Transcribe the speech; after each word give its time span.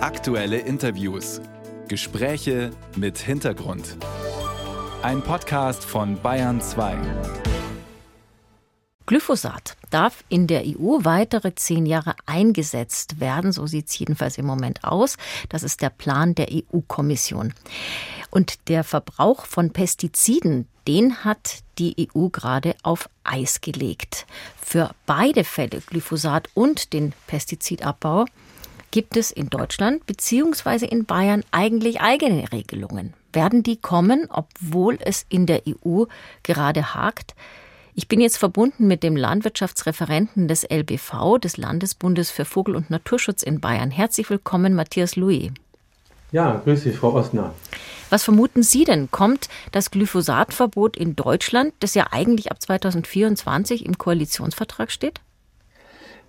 Aktuelle 0.00 0.58
Interviews. 0.58 1.40
Gespräche 1.88 2.70
mit 2.94 3.18
Hintergrund. 3.18 3.96
Ein 5.02 5.22
Podcast 5.22 5.84
von 5.84 6.22
Bayern 6.22 6.60
2. 6.60 6.96
Glyphosat 9.06 9.76
darf 9.90 10.22
in 10.28 10.46
der 10.46 10.62
EU 10.64 11.00
weitere 11.02 11.56
zehn 11.56 11.84
Jahre 11.84 12.14
eingesetzt 12.26 13.18
werden. 13.18 13.50
So 13.50 13.66
sieht 13.66 13.88
es 13.88 13.98
jedenfalls 13.98 14.38
im 14.38 14.46
Moment 14.46 14.84
aus. 14.84 15.16
Das 15.48 15.64
ist 15.64 15.82
der 15.82 15.90
Plan 15.90 16.36
der 16.36 16.46
EU-Kommission. 16.52 17.52
Und 18.30 18.68
der 18.68 18.84
Verbrauch 18.84 19.46
von 19.46 19.72
Pestiziden, 19.72 20.68
den 20.86 21.24
hat 21.24 21.64
die 21.78 22.08
EU 22.14 22.28
gerade 22.28 22.76
auf 22.84 23.10
Eis 23.24 23.60
gelegt. 23.60 24.26
Für 24.62 24.92
beide 25.06 25.42
Fälle, 25.42 25.80
Glyphosat 25.80 26.50
und 26.54 26.92
den 26.92 27.14
Pestizidabbau, 27.26 28.26
gibt 28.90 29.16
es 29.16 29.30
in 29.30 29.50
Deutschland 29.50 30.06
bzw. 30.06 30.86
in 30.86 31.04
Bayern 31.04 31.44
eigentlich 31.50 32.00
eigene 32.00 32.50
Regelungen. 32.52 33.14
Werden 33.32 33.62
die 33.62 33.76
kommen, 33.76 34.26
obwohl 34.30 34.98
es 35.00 35.26
in 35.28 35.46
der 35.46 35.62
EU 35.66 36.04
gerade 36.42 36.94
hakt? 36.94 37.34
Ich 37.94 38.08
bin 38.08 38.20
jetzt 38.20 38.38
verbunden 38.38 38.86
mit 38.86 39.02
dem 39.02 39.16
Landwirtschaftsreferenten 39.16 40.48
des 40.48 40.64
LBV, 40.64 41.38
des 41.38 41.56
Landesbundes 41.56 42.30
für 42.30 42.44
Vogel- 42.44 42.76
und 42.76 42.90
Naturschutz 42.90 43.42
in 43.42 43.60
Bayern. 43.60 43.90
Herzlich 43.90 44.30
willkommen, 44.30 44.74
Matthias 44.74 45.16
Louis. 45.16 45.50
Ja, 46.30 46.60
grüße 46.64 46.84
Sie, 46.84 46.92
Frau 46.92 47.14
Osner. 47.14 47.54
Was 48.10 48.22
vermuten 48.22 48.62
Sie 48.62 48.84
denn? 48.84 49.10
Kommt 49.10 49.48
das 49.72 49.90
Glyphosatverbot 49.90 50.96
in 50.96 51.16
Deutschland, 51.16 51.74
das 51.80 51.94
ja 51.94 52.06
eigentlich 52.10 52.50
ab 52.50 52.62
2024 52.62 53.84
im 53.84 53.98
Koalitionsvertrag 53.98 54.90
steht? 54.90 55.20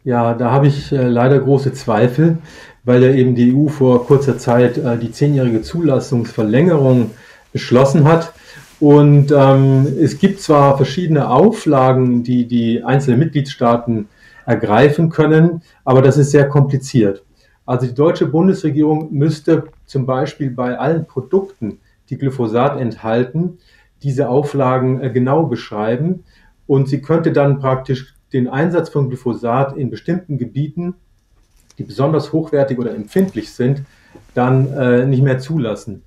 Ja, 0.06 0.34
da 0.34 0.52
habe 0.52 0.68
ich 0.68 0.92
äh, 0.94 1.08
leider 1.08 1.40
große 1.40 1.74
Zweifel, 1.74 2.38
weil 2.86 3.04
ja 3.04 3.12
eben 3.12 3.36
die 3.36 3.54
EU 3.54 3.68
vor 3.68 4.06
kurzer 4.06 4.38
Zeit 4.38 4.78
äh, 4.78 4.98
die 4.98 5.12
zehnjährige 5.12 5.62
Zulassungsverlängerung 5.62 7.12
beschlossen 7.52 8.06
hat. 8.06 8.34
Und 8.80 9.34
ähm, 9.36 9.86
es 10.00 10.18
gibt 10.18 10.40
zwar 10.40 10.78
verschiedene 10.78 11.30
Auflagen, 11.30 12.24
die 12.24 12.48
die 12.48 12.82
einzelnen 12.82 13.20
Mitgliedstaaten 13.20 14.08
ergreifen 14.46 15.10
können, 15.10 15.64
aber 15.84 16.02
das 16.02 16.18
ist 16.18 16.32
sehr 16.32 16.48
kompliziert. 16.48 17.24
Also 17.66 17.86
die 17.86 17.94
deutsche 17.94 18.26
Bundesregierung 18.26 19.12
müsste 19.12 19.66
zum 19.86 20.06
Beispiel 20.06 20.50
bei 20.50 20.78
allen 20.80 21.08
Produkten, 21.08 21.80
die 22.10 22.18
Glyphosat 22.18 22.80
enthalten, 22.80 23.58
diese 24.02 24.30
Auflagen 24.30 25.02
äh, 25.02 25.10
genau 25.10 25.44
beschreiben 25.44 26.24
und 26.68 26.88
sie 26.88 27.02
könnte 27.02 27.34
dann 27.34 27.60
praktisch 27.60 28.16
den 28.34 28.48
Einsatz 28.48 28.90
von 28.90 29.10
Glyphosat 29.10 29.76
in 29.76 29.90
bestimmten 29.90 30.38
Gebieten, 30.38 30.96
die 31.78 31.84
besonders 31.84 32.34
hochwertig 32.34 32.78
oder 32.78 32.94
empfindlich 32.94 33.52
sind, 33.52 33.84
dann 34.34 34.72
äh, 34.74 35.06
nicht 35.06 35.24
mehr 35.24 35.40
zulassen. 35.40 36.04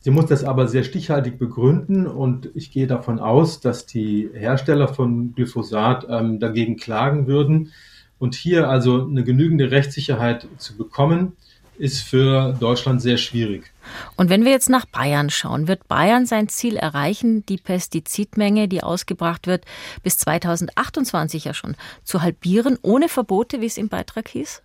Sie 0.00 0.10
muss 0.12 0.26
das 0.26 0.44
aber 0.44 0.68
sehr 0.68 0.84
stichhaltig 0.84 1.38
begründen 1.38 2.06
und 2.06 2.50
ich 2.54 2.70
gehe 2.70 2.86
davon 2.86 3.18
aus, 3.18 3.60
dass 3.60 3.86
die 3.86 4.30
Hersteller 4.32 4.86
von 4.86 5.34
Glyphosat 5.34 6.06
ähm, 6.08 6.38
dagegen 6.38 6.76
klagen 6.76 7.26
würden. 7.26 7.72
Und 8.18 8.34
hier 8.34 8.70
also 8.70 9.04
eine 9.04 9.24
genügende 9.24 9.70
Rechtssicherheit 9.70 10.46
zu 10.58 10.76
bekommen, 10.76 11.32
ist 11.78 12.02
für 12.02 12.56
Deutschland 12.58 13.02
sehr 13.02 13.16
schwierig. 13.16 13.72
Und 14.16 14.30
wenn 14.30 14.44
wir 14.44 14.50
jetzt 14.50 14.70
nach 14.70 14.86
Bayern 14.86 15.30
schauen, 15.30 15.68
wird 15.68 15.88
Bayern 15.88 16.26
sein 16.26 16.48
Ziel 16.48 16.76
erreichen, 16.76 17.44
die 17.46 17.58
Pestizidmenge, 17.58 18.68
die 18.68 18.82
ausgebracht 18.82 19.46
wird, 19.46 19.64
bis 20.02 20.18
2028 20.18 21.44
ja 21.44 21.54
schon 21.54 21.76
zu 22.02 22.22
halbieren, 22.22 22.78
ohne 22.82 23.08
Verbote, 23.08 23.60
wie 23.60 23.66
es 23.66 23.78
im 23.78 23.88
Beitrag 23.88 24.28
hieß? 24.28 24.62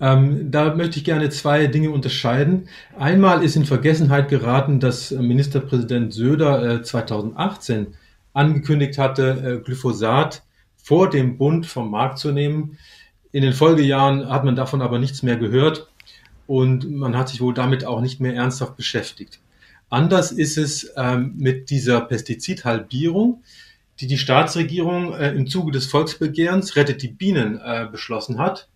Ähm, 0.00 0.50
da 0.50 0.74
möchte 0.74 0.98
ich 0.98 1.04
gerne 1.04 1.28
zwei 1.30 1.66
Dinge 1.66 1.90
unterscheiden. 1.90 2.68
Einmal 2.96 3.42
ist 3.42 3.56
in 3.56 3.64
Vergessenheit 3.64 4.28
geraten, 4.28 4.78
dass 4.78 5.10
Ministerpräsident 5.10 6.12
Söder 6.12 6.62
äh, 6.62 6.82
2018 6.82 7.94
angekündigt 8.32 8.98
hatte, 8.98 9.58
äh, 9.60 9.64
Glyphosat 9.64 10.44
vor 10.76 11.10
dem 11.10 11.36
Bund 11.36 11.66
vom 11.66 11.90
Markt 11.90 12.18
zu 12.18 12.30
nehmen. 12.30 12.78
In 13.32 13.42
den 13.42 13.52
Folgejahren 13.52 14.28
hat 14.30 14.44
man 14.44 14.54
davon 14.54 14.82
aber 14.82 14.98
nichts 14.98 15.22
mehr 15.22 15.36
gehört 15.36 15.88
und 16.48 16.90
man 16.90 17.14
hat 17.16 17.28
sich 17.28 17.42
wohl 17.42 17.52
damit 17.52 17.84
auch 17.84 18.00
nicht 18.00 18.20
mehr 18.20 18.34
ernsthaft 18.34 18.74
beschäftigt. 18.74 19.38
Anders 19.90 20.32
ist 20.32 20.56
es 20.56 20.90
ähm, 20.96 21.34
mit 21.36 21.68
dieser 21.68 22.00
Pestizidhalbierung, 22.00 23.42
die 24.00 24.06
die 24.06 24.16
Staatsregierung 24.16 25.12
äh, 25.12 25.30
im 25.32 25.46
Zuge 25.46 25.72
des 25.72 25.86
Volksbegehrens 25.86 26.74
Rettet 26.74 27.02
die 27.02 27.08
Bienen 27.08 27.60
äh, 27.62 27.86
beschlossen 27.92 28.38
hat, 28.38 28.66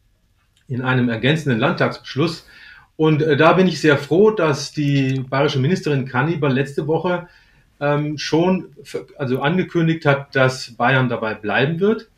in 0.69 0.83
einem 0.83 1.09
ergänzenden 1.09 1.59
Landtagsbeschluss. 1.59 2.45
Und 2.97 3.23
äh, 3.23 3.39
da 3.39 3.55
bin 3.55 3.67
ich 3.67 3.81
sehr 3.81 3.97
froh, 3.97 4.33
dass 4.33 4.73
die 4.73 5.25
bayerische 5.31 5.59
Ministerin 5.59 6.07
Kanniber 6.07 6.51
letzte 6.51 6.87
Woche 6.87 7.27
ähm, 7.81 8.19
schon 8.19 8.77
also 9.17 9.41
angekündigt 9.41 10.05
hat, 10.05 10.37
dass 10.37 10.73
Bayern 10.73 11.09
dabei 11.09 11.35
bleiben 11.35 11.81
wird. 11.81 12.11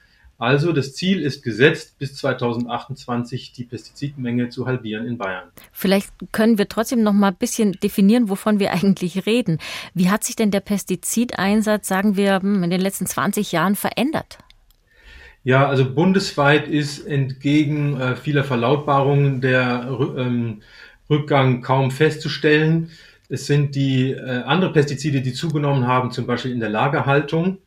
Also 0.44 0.72
das 0.72 0.94
Ziel 0.94 1.20
ist 1.22 1.42
gesetzt, 1.42 1.98
bis 1.98 2.16
2028 2.16 3.52
die 3.52 3.64
Pestizidmenge 3.64 4.50
zu 4.50 4.66
halbieren 4.66 5.06
in 5.06 5.16
Bayern. 5.16 5.44
Vielleicht 5.72 6.10
können 6.32 6.58
wir 6.58 6.68
trotzdem 6.68 7.02
noch 7.02 7.14
mal 7.14 7.28
ein 7.28 7.36
bisschen 7.36 7.72
definieren, 7.72 8.28
wovon 8.28 8.60
wir 8.60 8.72
eigentlich 8.74 9.26
reden. 9.26 9.58
Wie 9.94 10.10
hat 10.10 10.22
sich 10.22 10.36
denn 10.36 10.50
der 10.50 10.60
Pestizideinsatz, 10.60 11.88
sagen 11.88 12.16
wir, 12.16 12.40
hm, 12.40 12.62
in 12.62 12.70
den 12.70 12.80
letzten 12.80 13.06
20 13.06 13.52
Jahren 13.52 13.74
verändert? 13.74 14.38
Ja, 15.44 15.66
also 15.66 15.94
bundesweit 15.94 16.68
ist 16.68 17.06
entgegen 17.06 18.00
äh, 18.00 18.16
vieler 18.16 18.44
Verlautbarungen 18.44 19.40
der 19.40 19.88
ähm, 20.16 20.62
Rückgang 21.10 21.60
kaum 21.60 21.90
festzustellen. 21.90 22.90
Es 23.28 23.46
sind 23.46 23.74
die 23.74 24.12
äh, 24.12 24.42
andere 24.44 24.72
Pestizide, 24.72 25.20
die 25.20 25.32
zugenommen 25.32 25.86
haben, 25.86 26.10
zum 26.12 26.26
Beispiel 26.26 26.52
in 26.52 26.60
der 26.60 26.70
Lagerhaltung. 26.70 27.58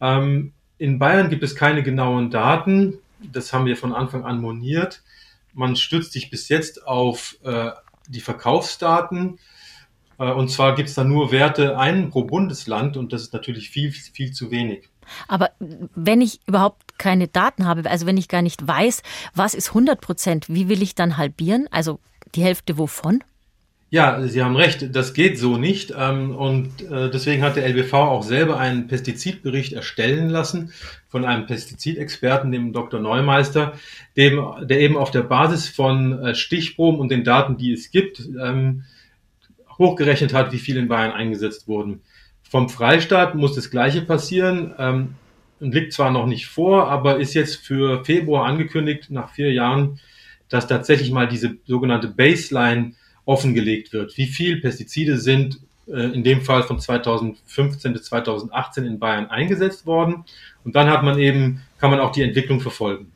Ähm, 0.00 0.52
in 0.84 0.98
Bayern 0.98 1.30
gibt 1.30 1.42
es 1.42 1.56
keine 1.56 1.82
genauen 1.82 2.30
Daten. 2.30 2.98
Das 3.20 3.54
haben 3.54 3.64
wir 3.64 3.74
von 3.74 3.94
Anfang 3.94 4.26
an 4.26 4.38
moniert. 4.38 5.02
Man 5.54 5.76
stützt 5.76 6.12
sich 6.12 6.28
bis 6.28 6.50
jetzt 6.50 6.86
auf 6.86 7.38
äh, 7.42 7.70
die 8.06 8.20
Verkaufsdaten. 8.20 9.38
Äh, 10.18 10.30
und 10.30 10.50
zwar 10.50 10.74
gibt 10.74 10.90
es 10.90 10.94
da 10.94 11.02
nur 11.02 11.32
Werte 11.32 11.78
einen 11.78 12.10
pro 12.10 12.24
Bundesland 12.24 12.98
und 12.98 13.14
das 13.14 13.22
ist 13.22 13.32
natürlich 13.32 13.70
viel, 13.70 13.92
viel 13.92 14.32
zu 14.32 14.50
wenig. 14.50 14.90
Aber 15.26 15.52
wenn 15.58 16.20
ich 16.20 16.40
überhaupt 16.46 16.98
keine 16.98 17.28
Daten 17.28 17.64
habe, 17.64 17.88
also 17.90 18.04
wenn 18.04 18.18
ich 18.18 18.28
gar 18.28 18.42
nicht 18.42 18.66
weiß, 18.68 19.02
was 19.34 19.54
ist 19.54 19.68
100 19.68 20.02
Prozent, 20.02 20.50
wie 20.50 20.68
will 20.68 20.82
ich 20.82 20.94
dann 20.94 21.16
halbieren? 21.16 21.66
Also 21.70 21.98
die 22.34 22.42
Hälfte 22.42 22.76
wovon? 22.76 23.24
Ja, 23.94 24.26
Sie 24.26 24.42
haben 24.42 24.56
recht, 24.56 24.96
das 24.96 25.14
geht 25.14 25.38
so 25.38 25.56
nicht. 25.56 25.94
Ähm, 25.96 26.34
und 26.34 26.82
äh, 26.82 27.08
deswegen 27.10 27.44
hat 27.44 27.54
der 27.54 27.68
LBV 27.68 27.92
auch 27.94 28.24
selber 28.24 28.58
einen 28.58 28.88
Pestizidbericht 28.88 29.72
erstellen 29.72 30.28
lassen 30.28 30.72
von 31.06 31.24
einem 31.24 31.46
Pestizidexperten, 31.46 32.50
dem 32.50 32.72
Dr. 32.72 32.98
Neumeister, 32.98 33.74
dem, 34.16 34.44
der 34.62 34.80
eben 34.80 34.96
auf 34.96 35.12
der 35.12 35.22
Basis 35.22 35.68
von 35.68 36.18
äh, 36.18 36.34
Stichproben 36.34 36.98
und 36.98 37.12
den 37.12 37.22
Daten, 37.22 37.56
die 37.56 37.70
es 37.70 37.92
gibt, 37.92 38.20
ähm, 38.42 38.82
hochgerechnet 39.78 40.34
hat, 40.34 40.50
wie 40.50 40.58
viel 40.58 40.76
in 40.76 40.88
Bayern 40.88 41.12
eingesetzt 41.12 41.68
wurden. 41.68 42.00
Vom 42.42 42.68
Freistaat 42.68 43.36
muss 43.36 43.54
das 43.54 43.70
Gleiche 43.70 44.02
passieren. 44.02 44.74
Ähm, 44.76 45.14
liegt 45.60 45.92
zwar 45.92 46.10
noch 46.10 46.26
nicht 46.26 46.48
vor, 46.48 46.90
aber 46.90 47.20
ist 47.20 47.34
jetzt 47.34 47.64
für 47.64 48.04
Februar 48.04 48.44
angekündigt, 48.44 49.12
nach 49.12 49.30
vier 49.30 49.52
Jahren, 49.52 50.00
dass 50.48 50.66
tatsächlich 50.66 51.12
mal 51.12 51.28
diese 51.28 51.58
sogenannte 51.64 52.08
Baseline 52.08 52.94
offengelegt 53.24 53.92
wird. 53.92 54.16
Wie 54.16 54.26
viel 54.26 54.60
Pestizide 54.60 55.18
sind 55.18 55.58
äh, 55.86 56.12
in 56.14 56.24
dem 56.24 56.42
Fall 56.42 56.62
von 56.62 56.78
2015 56.78 57.92
bis 57.92 58.04
2018 58.04 58.84
in 58.84 58.98
Bayern 58.98 59.26
eingesetzt 59.26 59.86
worden? 59.86 60.24
Und 60.64 60.76
dann 60.76 60.88
hat 60.88 61.02
man 61.02 61.18
eben, 61.18 61.62
kann 61.78 61.90
man 61.90 62.00
auch 62.00 62.12
die 62.12 62.22
Entwicklung 62.22 62.60
verfolgen. 62.60 63.10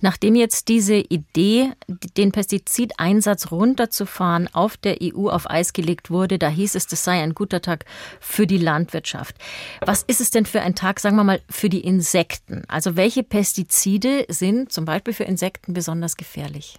Nachdem 0.00 0.34
jetzt 0.34 0.68
diese 0.68 0.96
Idee, 0.96 1.72
den 1.88 2.32
Pestizideinsatz 2.32 3.50
runterzufahren, 3.50 4.48
auf 4.52 4.76
der 4.76 4.98
EU 5.02 5.28
auf 5.28 5.48
Eis 5.50 5.72
gelegt 5.72 6.10
wurde, 6.10 6.38
da 6.38 6.48
hieß 6.48 6.74
es, 6.74 6.86
das 6.86 7.04
sei 7.04 7.22
ein 7.22 7.34
guter 7.34 7.62
Tag 7.62 7.84
für 8.20 8.46
die 8.46 8.58
Landwirtschaft. 8.58 9.36
Was 9.80 10.02
ist 10.02 10.20
es 10.20 10.30
denn 10.30 10.46
für 10.46 10.60
ein 10.60 10.74
Tag, 10.74 11.00
sagen 11.00 11.16
wir 11.16 11.24
mal, 11.24 11.40
für 11.48 11.68
die 11.68 11.80
Insekten? 11.80 12.62
Also 12.68 12.96
welche 12.96 13.22
Pestizide 13.22 14.26
sind 14.28 14.70
zum 14.70 14.84
Beispiel 14.84 15.14
für 15.14 15.24
Insekten 15.24 15.72
besonders 15.72 16.16
gefährlich? 16.16 16.78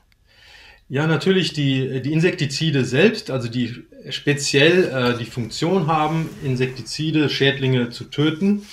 Ja, 0.89 1.05
natürlich 1.05 1.51
die, 1.51 2.01
die 2.01 2.13
Insektizide 2.13 2.85
selbst, 2.85 3.29
also 3.29 3.49
die 3.49 3.83
speziell 4.09 4.85
äh, 4.85 5.17
die 5.17 5.25
Funktion 5.25 5.87
haben, 5.87 6.29
Insektizide, 6.45 7.29
Schädlinge 7.29 7.89
zu 7.89 8.05
töten. 8.05 8.65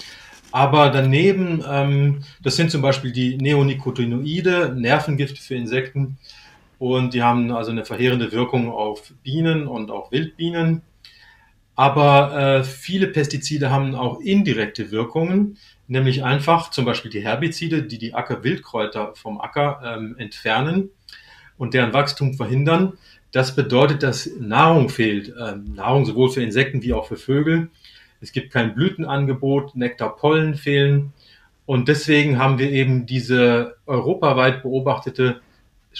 Aber 0.52 0.90
daneben, 0.90 1.64
ähm, 1.68 2.22
das 2.40 2.54
sind 2.54 2.70
zum 2.70 2.82
Beispiel 2.82 3.10
die 3.10 3.36
Neonicotinoide, 3.36 4.76
Nervengifte 4.76 5.42
für 5.42 5.56
Insekten. 5.56 6.18
Und 6.78 7.14
die 7.14 7.22
haben 7.24 7.50
also 7.50 7.72
eine 7.72 7.84
verheerende 7.84 8.30
Wirkung 8.30 8.70
auf 8.70 9.12
Bienen 9.24 9.66
und 9.66 9.90
auch 9.90 10.12
Wildbienen. 10.12 10.82
Aber 11.74 12.60
äh, 12.60 12.62
viele 12.62 13.08
Pestizide 13.08 13.70
haben 13.70 13.96
auch 13.96 14.20
indirekte 14.20 14.92
Wirkungen, 14.92 15.58
nämlich 15.88 16.22
einfach 16.22 16.70
zum 16.70 16.84
Beispiel 16.84 17.10
die 17.10 17.24
Herbizide, 17.24 17.82
die 17.82 17.98
die 17.98 18.14
Ackerwildkräuter 18.14 19.16
vom 19.16 19.40
Acker 19.40 19.80
ähm, 19.84 20.14
entfernen 20.16 20.90
und 21.58 21.74
deren 21.74 21.92
Wachstum 21.92 22.34
verhindern. 22.34 22.94
Das 23.32 23.56
bedeutet, 23.56 24.02
dass 24.02 24.30
Nahrung 24.38 24.88
fehlt. 24.88 25.32
Ähm, 25.40 25.74
Nahrung 25.74 26.04
sowohl 26.04 26.30
für 26.30 26.42
Insekten 26.42 26.82
wie 26.82 26.92
auch 26.92 27.06
für 27.06 27.16
Vögel. 27.16 27.68
Es 28.20 28.32
gibt 28.32 28.52
kein 28.52 28.74
Blütenangebot, 28.74 29.74
Nektar, 29.76 30.16
Pollen 30.16 30.54
fehlen. 30.54 31.12
Und 31.66 31.88
deswegen 31.88 32.38
haben 32.38 32.58
wir 32.58 32.70
eben 32.70 33.06
diese 33.06 33.76
europaweit 33.86 34.62
beobachtete 34.62 35.40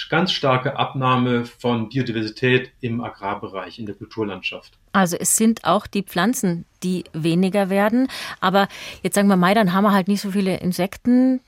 ganz 0.09 0.33
starke 0.33 0.77
Abnahme 0.77 1.45
von 1.45 1.89
Biodiversität 1.89 2.71
im 2.81 3.01
Agrarbereich, 3.03 3.79
in 3.79 3.87
der 3.87 3.95
Kulturlandschaft. 3.95 4.73
Also 4.93 5.17
es 5.19 5.37
sind 5.37 5.65
auch 5.65 5.87
die 5.87 6.03
Pflanzen, 6.03 6.65
die 6.83 7.05
weniger 7.13 7.71
werden. 7.71 8.09
Aber 8.41 8.69
jetzt 9.03 9.15
sagen 9.15 9.29
wir 9.29 9.37
mal, 9.37 9.55
dann 9.55 9.73
haben 9.73 9.85
wir 9.85 9.93
halt 9.93 10.09
nicht 10.09 10.21
so 10.21 10.33
viele 10.33 10.59
Insekten. 10.59 11.41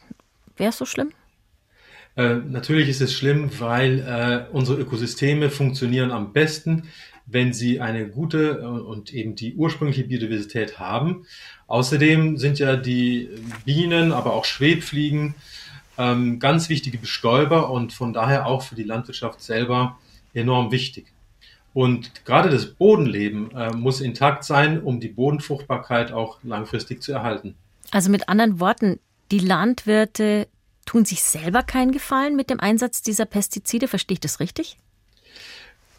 Wäre 0.57 0.71
es 0.71 0.79
so 0.79 0.85
schlimm? 0.85 1.13
Äh, 2.17 2.37
natürlich 2.37 2.89
ist 2.89 3.03
es 3.03 3.13
schlimm, 3.13 3.51
weil 3.59 4.01
äh, 4.01 4.55
unsere 4.55 4.81
Ökosysteme 4.81 5.51
funktionieren 5.51 6.11
am 6.11 6.33
besten, 6.33 6.85
wenn 7.27 7.53
sie 7.53 7.81
eine 7.81 8.09
gute 8.09 8.61
äh, 8.61 8.65
und 8.65 9.13
eben 9.13 9.35
die 9.35 9.55
ursprüngliche 9.55 10.05
Biodiversität 10.05 10.79
haben. 10.79 11.27
Außerdem 11.67 12.39
sind 12.39 12.59
ja 12.59 12.77
die 12.77 13.29
Bienen, 13.65 14.13
aber 14.13 14.33
auch 14.33 14.45
Schwebfliegen 14.45 15.35
ähm, 15.99 16.39
ganz 16.39 16.69
wichtige 16.69 16.99
Bestäuber 16.99 17.71
und 17.71 17.93
von 17.93 18.13
daher 18.13 18.47
auch 18.47 18.63
für 18.63 18.75
die 18.75 18.83
Landwirtschaft 18.83 19.43
selber 19.43 19.99
enorm 20.35 20.71
wichtig. 20.71 21.07
Und 21.75 22.25
gerade 22.25 22.49
das 22.49 22.67
Bodenleben 22.67 23.51
äh, 23.55 23.71
muss 23.73 24.01
intakt 24.01 24.45
sein, 24.45 24.83
um 24.83 25.01
die 25.01 25.09
Bodenfruchtbarkeit 25.09 26.13
auch 26.13 26.39
langfristig 26.43 27.03
zu 27.03 27.13
erhalten. 27.13 27.55
Also 27.91 28.11
mit 28.11 28.29
anderen 28.29 28.61
Worten, 28.61 28.99
die 29.31 29.39
Landwirte 29.39 30.49
tun 30.87 31.05
sich 31.05 31.23
selber 31.23 31.63
keinen 31.63 31.93
Gefallen 31.93 32.37
mit 32.37 32.49
dem 32.49 32.61
Einsatz 32.61 33.03
dieser 33.03 33.27
Pestizide, 33.27 33.89
verstehe 33.89 34.15
ich 34.15 34.21
das 34.21 34.41
richtig? 34.41 34.79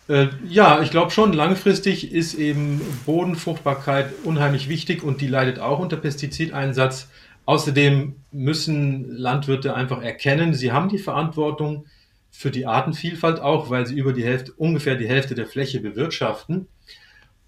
Äh, 0.10 0.30
ja, 0.48 0.82
ich 0.82 0.90
glaube 0.90 1.12
schon, 1.12 1.34
langfristig 1.34 2.12
ist 2.12 2.34
eben 2.34 2.82
Bodenfruchtbarkeit 3.06 4.14
unheimlich 4.24 4.70
wichtig 4.70 5.04
und 5.04 5.22
die 5.22 5.28
leidet 5.28 5.60
auch 5.60 5.80
unter 5.80 5.98
Pestizideinsatz. 5.98 7.10
Außerdem 7.46 8.16
müssen 8.32 9.12
Landwirte 9.12 9.74
einfach 9.74 10.02
erkennen, 10.02 10.54
sie 10.54 10.72
haben 10.72 10.90
die 10.90 10.98
Verantwortung 10.98 11.86
für 12.30 12.52
die 12.52 12.66
Artenvielfalt 12.66 13.40
auch, 13.40 13.70
weil 13.70 13.86
sie 13.86 13.98
über 13.98 14.14
die 14.14 14.24
Hälfte, 14.24 14.54
ungefähr 14.54 14.96
die 14.96 15.08
Hälfte 15.08 15.36
der 15.36 15.48
Fläche 15.48 15.80
bewirtschaften. 15.80 16.68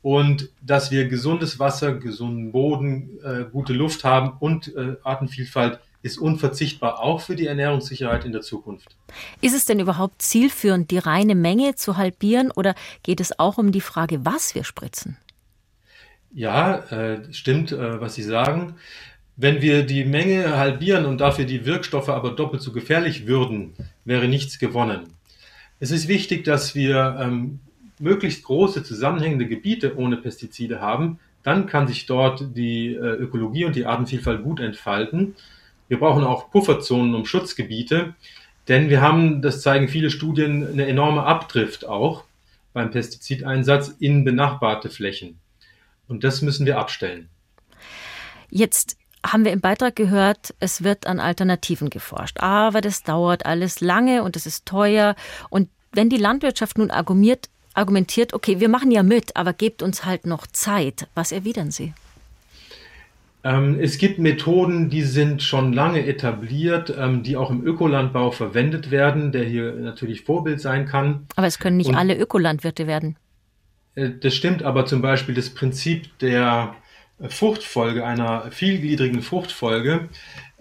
Und 0.01 0.50
dass 0.62 0.92
wir 0.92 1.09
gesundes 1.09 1.59
Wasser, 1.59 1.94
gesunden 1.95 2.53
Boden, 2.53 3.19
äh, 3.24 3.45
gute 3.51 3.74
Luft 3.74 4.06
haben 4.06 4.38
und 4.39 4.74
äh, 4.75 4.95
Artenvielfalt 5.03 5.80
ist 6.01 6.18
unverzichtbar 6.18 7.00
auch 7.00 7.22
für 7.22 7.36
die 7.36 7.48
Ernährungssicherheit 7.48 8.25
in 8.25 8.31
der 8.31 8.42
Zukunft. 8.42 8.96
Ist 9.42 9.56
es 9.56 9.66
denn 9.66 9.80
überhaupt 9.80 10.22
zielführend, 10.22 10.92
die 10.92 10.98
reine 10.98 11.36
Menge 11.36 11.75
zu 11.75 11.98
halbieren 11.98 12.51
oder 12.51 12.75
geht 13.04 13.19
es 13.19 13.38
auch 13.38 13.57
um 13.57 13.72
die 13.72 13.81
Frage, 13.81 14.25
was 14.25 14.56
wir 14.56 14.63
spritzen? 14.63 15.18
Ja, 16.34 16.78
äh, 16.92 17.34
stimmt, 17.34 17.72
äh, 17.72 18.00
was 18.00 18.16
Sie 18.16 18.24
sagen. 18.24 18.75
Wenn 19.36 19.62
wir 19.62 19.84
die 19.84 20.06
Menge 20.06 20.57
halbieren 20.57 21.06
und 21.06 21.22
dafür 21.22 21.46
die 21.46 21.66
Wirkstoffe 21.66 22.10
aber 22.10 22.31
doppelt 22.31 22.62
so 22.62 22.72
gefährlich 22.72 23.25
würden, 23.25 23.74
wäre 24.06 24.28
nichts 24.28 24.60
gewonnen. 24.60 25.13
Es 25.80 25.92
ist 25.92 26.07
wichtig, 26.07 26.44
dass 26.44 26.75
wir 26.75 27.18
ähm, 27.19 27.60
möglichst 28.00 28.44
große 28.44 28.84
zusammenhängende 28.84 29.48
Gebiete 29.48 29.98
ohne 29.98 30.18
Pestizide 30.18 30.81
haben. 30.81 31.19
Dann 31.44 31.68
kann 31.68 31.88
sich 31.88 32.06
dort 32.06 32.56
die 32.56 32.94
äh, 32.94 32.98
Ökologie 32.98 33.66
und 33.66 33.75
die 33.75 33.86
Artenvielfalt 33.86 34.44
gut 34.44 34.60
entfalten. 34.60 35.36
Wir 35.89 36.00
brauchen 36.00 36.24
auch 36.24 36.51
Pufferzonen 36.51 37.13
um 37.15 37.25
Schutzgebiete, 37.25 38.13
denn 38.69 38.89
wir 38.89 39.01
haben, 39.01 39.41
das 39.41 39.62
zeigen 39.62 39.89
viele 39.89 40.12
Studien, 40.12 40.65
eine 40.65 40.88
enorme 40.88 41.24
Abdrift 41.24 41.86
auch 41.86 42.24
beim 42.71 42.91
Pestizideinsatz 42.91 43.95
in 44.00 44.24
benachbarte 44.24 44.89
Flächen. 44.89 45.39
Und 46.07 46.24
das 46.24 46.41
müssen 46.41 46.65
wir 46.65 46.77
abstellen. 46.77 47.27
Jetzt 48.50 48.97
haben 49.25 49.44
wir 49.44 49.51
im 49.51 49.62
Beitrag 49.62 49.95
gehört, 49.95 50.53
es 50.59 50.83
wird 50.83 51.07
an 51.07 51.19
Alternativen 51.19 51.89
geforscht. 51.89 52.39
Aber 52.39 52.81
das 52.81 53.03
dauert 53.03 53.45
alles 53.45 53.81
lange 53.81 54.24
und 54.24 54.35
es 54.35 54.45
ist 54.45 54.65
teuer. 54.65 55.15
Und 55.50 55.69
wenn 55.92 56.09
die 56.09 56.18
Landwirtschaft 56.18 56.77
nun 56.77 56.92
argumentiert, 56.92 57.50
argumentiert, 57.74 58.33
okay, 58.33 58.59
wir 58.59 58.69
machen 58.69 58.92
ja 58.92 59.03
mit, 59.03 59.35
aber 59.35 59.53
gebt 59.53 59.81
uns 59.81 60.06
halt 60.06 60.25
noch 60.25 60.47
Zeit, 60.47 61.07
was 61.15 61.31
erwidern 61.31 61.71
Sie? 61.71 61.94
Ähm, 63.44 63.77
es 63.80 63.97
gibt 63.97 64.19
Methoden, 64.19 64.89
die 64.89 65.03
sind 65.03 65.41
schon 65.41 65.71
lange 65.71 66.06
etabliert, 66.06 66.94
ähm, 66.97 67.24
die 67.24 67.38
auch 67.38 67.51
im 67.51 67.65
Ökolandbau 67.65 68.31
verwendet 68.31 68.91
werden, 68.91 69.31
der 69.31 69.45
hier 69.45 69.74
natürlich 69.74 70.21
Vorbild 70.21 70.59
sein 70.59 70.86
kann. 70.86 71.25
Aber 71.36 71.47
es 71.47 71.57
können 71.57 71.77
nicht 71.77 71.89
Und, 71.89 71.95
alle 71.95 72.18
Ökolandwirte 72.18 72.86
werden. 72.86 73.15
Äh, 73.95 74.09
das 74.21 74.36
stimmt, 74.36 74.63
aber 74.63 74.86
zum 74.86 75.01
Beispiel 75.01 75.36
das 75.36 75.50
Prinzip 75.50 76.18
der 76.19 76.75
Fruchtfolge, 77.30 78.06
einer 78.06 78.51
vielgliedrigen 78.51 79.21
Fruchtfolge, 79.21 80.09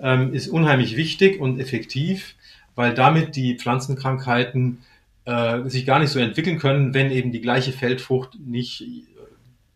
ähm, 0.00 0.32
ist 0.32 0.48
unheimlich 0.48 0.96
wichtig 0.96 1.40
und 1.40 1.58
effektiv, 1.58 2.34
weil 2.76 2.94
damit 2.94 3.34
die 3.34 3.56
Pflanzenkrankheiten 3.56 4.78
äh, 5.24 5.68
sich 5.68 5.84
gar 5.84 5.98
nicht 5.98 6.10
so 6.10 6.20
entwickeln 6.20 6.58
können, 6.58 6.94
wenn 6.94 7.10
eben 7.10 7.32
die 7.32 7.40
gleiche 7.40 7.72
Feldfrucht 7.72 8.38
nicht 8.38 8.84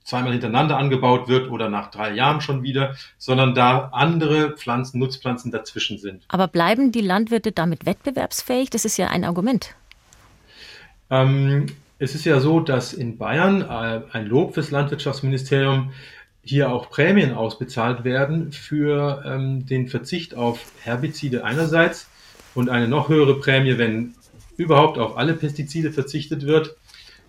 zweimal 0.05 0.33
hintereinander 0.33 0.77
angebaut 0.77 1.29
wird 1.29 1.51
oder 1.51 1.69
nach 1.69 1.91
drei 1.91 2.13
Jahren 2.13 2.41
schon 2.41 2.63
wieder, 2.63 2.95
sondern 3.19 3.55
da 3.55 3.91
andere 3.93 4.53
Pflanzen, 4.57 4.99
Nutzpflanzen 4.99 5.51
dazwischen 5.51 5.99
sind. 5.99 6.25
Aber 6.29 6.49
bleiben 6.49 6.93
die 6.93 7.01
Landwirte 7.01 7.53
damit 7.53 7.87
wettbewerbsfähig? 7.87 8.71
Das 8.71 8.85
ist 8.85 8.97
ja 8.97 9.09
ein 9.09 9.25
Argument. 9.25 9.75
Ähm, 11.11 11.67
es 11.99 12.15
ist 12.15 12.25
ja 12.25 12.41
so, 12.41 12.61
dass 12.61 12.93
in 12.93 13.19
Bayern 13.19 13.63
äh, 13.63 14.03
ein 14.13 14.27
Lob 14.27 14.55
fürs 14.55 14.71
Landwirtschaftsministerium 14.71 15.93
hier 16.43 16.73
auch 16.73 16.91
Prämien 16.91 17.35
ausbezahlt 17.35 18.03
werden 18.03 18.51
für 18.53 19.23
ähm, 19.25 19.67
den 19.67 19.89
Verzicht 19.89 20.35
auf 20.35 20.59
Herbizide 20.83 21.45
einerseits 21.45 22.09
und 22.55 22.69
eine 22.69 22.89
noch 22.89 23.09
höhere 23.09 23.39
Prämie, 23.39 23.79
wenn 23.79 24.15
überhaupt 24.57 24.99
auf 24.99 25.17
alle 25.17 25.35
Pestizide 25.35 25.93
verzichtet 25.93 26.47
wird. 26.47 26.77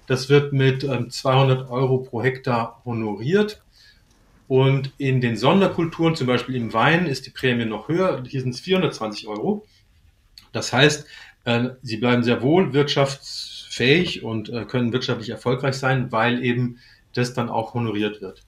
Das 0.08 0.30
wird 0.30 0.54
mit 0.54 0.84
ähm, 0.84 1.10
200 1.10 1.70
Euro 1.70 2.00
pro 2.00 2.22
Hektar 2.22 2.82
honoriert. 2.86 3.62
Und 4.48 4.92
in 4.98 5.22
den 5.22 5.38
Sonderkulturen, 5.38 6.16
zum 6.16 6.28
Beispiel 6.28 6.56
im 6.56 6.74
Wein, 6.74 7.06
ist 7.06 7.26
die 7.26 7.30
Prämie 7.30 7.66
noch 7.66 7.88
höher. 7.88 8.24
Hier 8.28 8.42
sind 8.42 8.54
es 8.54 8.60
420 8.60 9.28
Euro. 9.28 9.66
Das 10.52 10.74
heißt, 10.74 11.08
äh, 11.46 11.70
sie 11.82 11.98
bleiben 11.98 12.24
sehr 12.24 12.42
wohl 12.42 12.74
wirtschaftsfähig 12.74 14.24
und 14.24 14.50
äh, 14.50 14.66
können 14.66 14.94
wirtschaftlich 14.94 15.30
erfolgreich 15.30 15.76
sein, 15.76 16.12
weil 16.12 16.44
eben 16.44 16.80
das 17.14 17.34
dann 17.34 17.50
auch 17.50 17.74
honoriert 17.74 18.22
wird. 18.22 18.44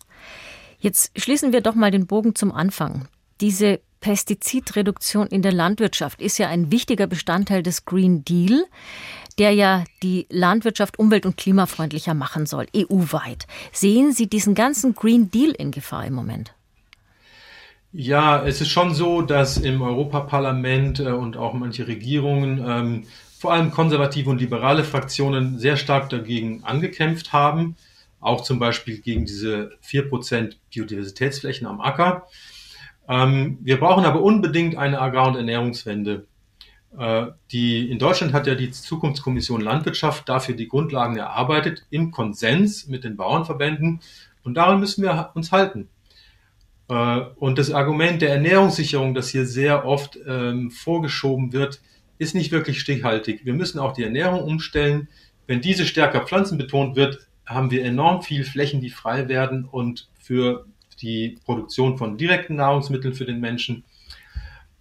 Jetzt 0.80 1.20
schließen 1.20 1.54
wir 1.54 1.62
doch 1.62 1.76
mal 1.76 1.92
den 1.92 2.08
Bogen 2.08 2.36
zum 2.36 2.52
Anfang. 2.52 3.08
Diese 3.42 3.80
Pestizidreduktion 4.06 5.26
in 5.26 5.42
der 5.42 5.52
Landwirtschaft 5.52 6.22
ist 6.22 6.38
ja 6.38 6.48
ein 6.48 6.72
wichtiger 6.72 7.08
Bestandteil 7.08 7.64
des 7.64 7.86
Green 7.86 8.24
Deal 8.24 8.66
der 9.38 9.52
ja 9.52 9.84
die 10.02 10.28
Landwirtschaft 10.30 10.98
umwelt- 10.98 11.26
und 11.26 11.36
klimafreundlicher 11.36 12.14
machen 12.14 12.46
soll, 12.46 12.68
EU-weit. 12.74 13.48
Sehen 13.74 14.14
Sie 14.14 14.28
diesen 14.28 14.56
ganzen 14.56 14.96
Green 14.96 15.30
Deal 15.30 15.52
in 15.52 15.72
Gefahr 15.72 16.06
im 16.06 16.14
Moment? 16.14 16.54
Ja, 17.92 18.46
es 18.46 18.62
ist 18.62 18.70
schon 18.70 18.94
so, 18.94 19.22
dass 19.22 19.58
im 19.58 19.82
Europaparlament 19.82 21.02
äh, 21.02 21.12
und 21.12 21.36
auch 21.36 21.54
manche 21.54 21.88
Regierungen, 21.88 22.64
ähm, 22.66 23.04
vor 23.38 23.52
allem 23.52 23.72
konservative 23.72 24.30
und 24.30 24.40
liberale 24.40 24.86
Fraktionen, 24.86 25.60
sehr 25.60 25.76
stark 25.76 26.10
dagegen 26.10 26.64
angekämpft 26.64 27.34
haben. 27.34 27.76
Auch 28.22 28.42
zum 28.42 28.60
Beispiel 28.60 29.00
gegen 29.00 29.26
diese 29.26 29.72
4% 29.86 30.56
Biodiversitätsflächen 30.74 31.68
am 31.68 31.82
Acker. 31.82 32.28
Ähm, 33.08 33.60
wir 33.62 33.80
brauchen 33.80 34.06
aber 34.06 34.22
unbedingt 34.22 34.78
eine 34.78 35.00
Agrar- 35.00 35.28
und 35.28 35.36
Ernährungswende. 35.36 36.26
Äh, 36.98 37.28
die, 37.52 37.90
in 37.90 38.00
Deutschland 38.00 38.34
hat 38.34 38.48
ja 38.48 38.56
die 38.56 38.72
Zukunftskommission 38.72 39.62
Landwirtschaft 39.62 40.28
dafür 40.30 40.56
die 40.56 40.68
Grundlagen 40.68 41.18
erarbeitet, 41.18 41.86
im 41.90 42.12
Konsens 42.12 42.88
mit 42.88 43.04
den 43.04 43.18
Bauernverbänden. 43.18 44.02
Und 44.44 44.56
daran 44.56 44.80
müssen 44.80 45.04
wir 45.04 45.32
uns 45.34 45.52
halten. 45.52 45.90
Äh, 46.88 47.22
und 47.36 47.58
das 47.58 47.72
Argument 47.72 48.22
der 48.22 48.34
Ernährungssicherung, 48.34 49.14
das 49.14 49.30
hier 49.30 49.46
sehr 49.46 49.86
oft 49.86 50.18
ähm, 50.28 50.72
vorgeschoben 50.72 51.54
wird, 51.54 51.82
ist 52.18 52.36
nicht 52.36 52.52
wirklich 52.52 52.80
stichhaltig. 52.80 53.46
Wir 53.46 53.54
müssen 53.54 53.80
auch 53.80 53.94
die 53.94 54.04
Ernährung 54.04 54.44
umstellen. 54.44 55.10
Wenn 55.48 55.62
diese 55.62 55.86
stärker 55.86 56.22
pflanzenbetont 56.22 56.96
wird, 56.96 57.28
haben 57.46 57.72
wir 57.72 57.84
enorm 57.84 58.22
viel 58.22 58.44
Flächen, 58.44 58.82
die 58.82 58.90
frei 58.90 59.28
werden 59.28 59.66
und 59.66 60.08
für 60.20 60.66
die 61.02 61.38
Produktion 61.46 61.98
von 61.98 62.18
direkten 62.18 62.56
Nahrungsmitteln 62.56 63.14
für 63.14 63.26
den 63.26 63.40
Menschen. 63.40 63.84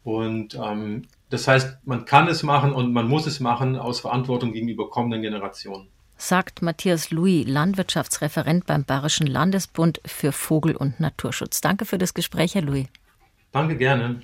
Und 0.02 0.54
ähm, 0.54 1.02
das 1.30 1.48
heißt, 1.48 1.78
man 1.84 2.04
kann 2.04 2.28
es 2.28 2.42
machen 2.42 2.72
und 2.72 2.92
man 2.92 3.08
muss 3.08 3.26
es 3.26 3.40
machen 3.40 3.76
aus 3.76 4.00
Verantwortung 4.00 4.52
gegenüber 4.52 4.90
kommenden 4.90 5.22
Generationen. 5.22 5.88
Sagt 6.16 6.62
Matthias 6.62 7.10
Louis, 7.10 7.46
Landwirtschaftsreferent 7.46 8.66
beim 8.66 8.84
Bayerischen 8.84 9.26
Landesbund 9.26 10.00
für 10.04 10.30
Vogel- 10.30 10.76
und 10.76 11.00
Naturschutz. 11.00 11.60
Danke 11.60 11.86
für 11.86 11.98
das 11.98 12.14
Gespräch, 12.14 12.54
Herr 12.54 12.62
Louis. 12.62 12.86
Danke 13.50 13.76
gerne. 13.76 14.20